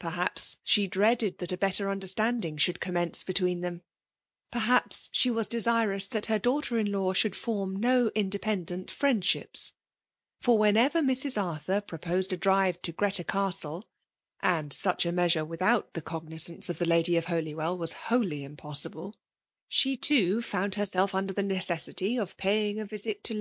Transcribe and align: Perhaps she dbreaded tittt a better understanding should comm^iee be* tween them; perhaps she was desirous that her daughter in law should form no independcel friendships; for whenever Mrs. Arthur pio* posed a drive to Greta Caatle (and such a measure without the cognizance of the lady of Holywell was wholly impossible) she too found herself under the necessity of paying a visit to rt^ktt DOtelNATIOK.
Perhaps 0.00 0.56
she 0.64 0.88
dbreaded 0.88 1.36
tittt 1.38 1.52
a 1.52 1.56
better 1.56 1.88
understanding 1.88 2.56
should 2.56 2.80
comm^iee 2.80 3.24
be* 3.24 3.32
tween 3.32 3.60
them; 3.60 3.82
perhaps 4.50 5.08
she 5.12 5.30
was 5.30 5.46
desirous 5.46 6.08
that 6.08 6.26
her 6.26 6.36
daughter 6.36 6.80
in 6.80 6.90
law 6.90 7.12
should 7.12 7.36
form 7.36 7.76
no 7.76 8.10
independcel 8.10 8.90
friendships; 8.90 9.74
for 10.40 10.58
whenever 10.58 11.00
Mrs. 11.00 11.40
Arthur 11.40 11.80
pio* 11.80 11.96
posed 11.96 12.32
a 12.32 12.36
drive 12.36 12.82
to 12.82 12.90
Greta 12.90 13.22
Caatle 13.22 13.84
(and 14.40 14.72
such 14.72 15.06
a 15.06 15.12
measure 15.12 15.44
without 15.44 15.92
the 15.94 16.02
cognizance 16.02 16.68
of 16.68 16.80
the 16.80 16.84
lady 16.84 17.16
of 17.16 17.26
Holywell 17.26 17.78
was 17.78 17.92
wholly 17.92 18.42
impossible) 18.42 19.14
she 19.68 19.94
too 19.96 20.42
found 20.42 20.74
herself 20.74 21.14
under 21.14 21.32
the 21.32 21.44
necessity 21.44 22.16
of 22.16 22.36
paying 22.36 22.80
a 22.80 22.84
visit 22.84 23.22
to 23.22 23.28
rt^ktt 23.28 23.30
DOtelNATIOK. 23.30 23.36